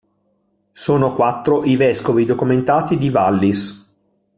Sono 0.71 1.13
quattro 1.13 1.63
i 1.63 1.75
vescovi 1.75 2.25
documentati 2.25 2.97
di 2.97 3.11
Vallis. 3.11 3.93